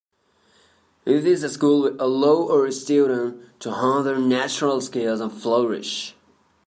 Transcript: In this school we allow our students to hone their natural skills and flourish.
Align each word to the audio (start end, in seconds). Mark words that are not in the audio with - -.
In 1.05 1.23
this 1.23 1.41
school 1.53 1.83
we 1.91 1.99
allow 1.99 2.51
our 2.51 2.71
students 2.71 3.47
to 3.59 3.69
hone 3.69 4.03
their 4.03 4.17
natural 4.17 4.81
skills 4.81 5.19
and 5.19 5.31
flourish. 5.31 6.15